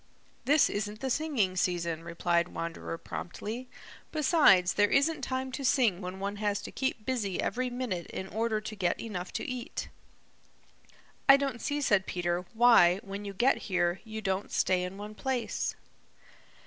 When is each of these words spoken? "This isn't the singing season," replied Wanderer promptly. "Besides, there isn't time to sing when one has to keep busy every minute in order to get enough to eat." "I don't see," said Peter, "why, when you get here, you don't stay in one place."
"This 0.45 0.67
isn't 0.67 0.99
the 1.01 1.11
singing 1.11 1.55
season," 1.55 2.03
replied 2.03 2.47
Wanderer 2.47 2.97
promptly. 2.97 3.69
"Besides, 4.11 4.73
there 4.73 4.89
isn't 4.89 5.21
time 5.21 5.51
to 5.51 5.63
sing 5.63 6.01
when 6.01 6.19
one 6.19 6.37
has 6.37 6.59
to 6.63 6.71
keep 6.71 7.05
busy 7.05 7.39
every 7.39 7.69
minute 7.69 8.07
in 8.07 8.27
order 8.27 8.59
to 8.61 8.75
get 8.75 8.99
enough 8.99 9.31
to 9.33 9.47
eat." 9.47 9.89
"I 11.29 11.37
don't 11.37 11.61
see," 11.61 11.81
said 11.81 12.07
Peter, 12.07 12.47
"why, 12.55 12.99
when 13.03 13.25
you 13.25 13.33
get 13.35 13.57
here, 13.69 14.01
you 14.03 14.23
don't 14.23 14.51
stay 14.51 14.81
in 14.81 14.97
one 14.97 15.13
place." 15.13 15.75